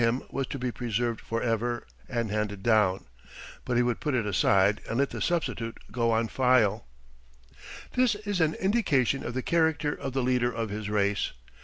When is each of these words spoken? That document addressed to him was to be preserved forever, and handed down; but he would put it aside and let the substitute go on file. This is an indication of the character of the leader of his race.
That 0.01 0.07
document 0.07 0.29
addressed 0.31 0.31
to 0.31 0.35
him 0.35 0.35
was 0.35 0.47
to 0.47 0.57
be 0.57 0.71
preserved 0.71 1.21
forever, 1.21 1.87
and 2.09 2.31
handed 2.31 2.63
down; 2.63 3.05
but 3.65 3.77
he 3.77 3.83
would 3.83 3.99
put 3.99 4.15
it 4.15 4.25
aside 4.25 4.81
and 4.89 4.97
let 4.97 5.11
the 5.11 5.21
substitute 5.21 5.77
go 5.91 6.09
on 6.09 6.27
file. 6.27 6.87
This 7.93 8.15
is 8.15 8.41
an 8.41 8.55
indication 8.55 9.23
of 9.23 9.35
the 9.35 9.43
character 9.43 9.93
of 9.93 10.13
the 10.13 10.23
leader 10.23 10.51
of 10.51 10.69
his 10.71 10.89
race. 10.89 11.33